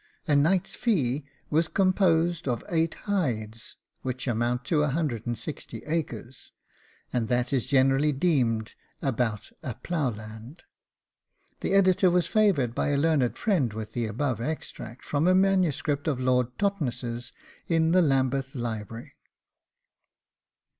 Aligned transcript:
A 0.27 0.35
knight's 0.35 0.73
fee 0.75 1.25
was 1.51 1.67
composed 1.67 2.47
of 2.47 2.63
8 2.69 2.95
hydes, 3.05 3.77
which 4.01 4.27
amount 4.27 4.65
to 4.65 4.79
160 4.81 5.83
acres, 5.85 6.51
and 7.13 7.27
that 7.27 7.53
is 7.53 7.67
generally 7.67 8.11
deemed 8.11 8.73
about 9.03 9.51
a 9.61 9.75
PLOUGH 9.75 10.17
LAND.' 10.17 10.63
The 11.59 11.73
Editor 11.75 12.09
was 12.09 12.25
favoured 12.25 12.73
by 12.73 12.87
a 12.87 12.97
learned 12.97 13.37
friend 13.37 13.71
with 13.73 13.93
the 13.93 14.07
above 14.07 14.41
extract, 14.41 15.05
from 15.05 15.27
a 15.27 15.35
MS. 15.35 15.83
of 16.05 16.19
Lord 16.19 16.57
Totness's 16.57 17.31
in 17.67 17.91
the 17.91 18.01
Lambeth 18.01 18.55
library. 18.55 19.13